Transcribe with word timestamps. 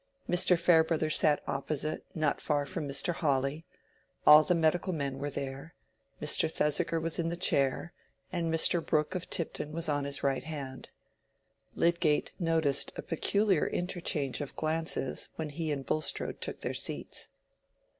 Mr. 0.27 0.57
Farebrother 0.57 1.11
sat 1.11 1.43
opposite, 1.45 2.03
not 2.15 2.41
far 2.41 2.65
from 2.65 2.87
Mr. 2.87 3.13
Hawley; 3.13 3.67
all 4.25 4.43
the 4.43 4.55
medical 4.55 4.93
men 4.93 5.19
were 5.19 5.29
there; 5.29 5.75
Mr. 6.19 6.49
Thesiger 6.51 6.99
was 6.99 7.19
in 7.19 7.29
the 7.29 7.37
chair, 7.37 7.93
and 8.33 8.51
Mr. 8.51 8.83
Brooke 8.83 9.13
of 9.13 9.29
Tipton 9.29 9.73
was 9.73 9.87
on 9.87 10.05
his 10.05 10.23
right 10.23 10.43
hand. 10.43 10.89
Lydgate 11.75 12.31
noticed 12.39 12.91
a 12.97 13.03
peculiar 13.03 13.67
interchange 13.67 14.41
of 14.41 14.55
glances 14.55 15.29
when 15.35 15.49
he 15.49 15.71
and 15.71 15.85
Bulstrode 15.85 16.41
took 16.41 16.61
their 16.61 16.73
seats. 16.73 17.29